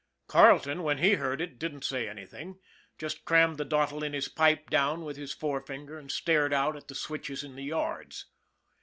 Carleton, 0.25 0.81
when 0.81 0.97
he 0.97 1.13
heard 1.13 1.39
it, 1.41 1.59
didn't 1.59 1.83
say 1.83 2.07
anything 2.09 2.57
just 2.97 3.23
crammed 3.23 3.59
the 3.59 3.63
dottle 3.65 4.01
in 4.01 4.13
his 4.13 4.27
pipe 4.27 4.67
down 4.71 5.05
with 5.05 5.15
his 5.15 5.31
forefinger 5.31 5.99
and 5.99 6.11
stared 6.11 6.51
out 6.53 6.75
at 6.75 6.87
the 6.87 6.95
switches 6.95 7.43
in 7.43 7.55
the 7.55 7.65
yards. 7.65 8.25